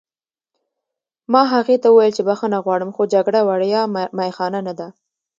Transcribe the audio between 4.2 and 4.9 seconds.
خانه نه ده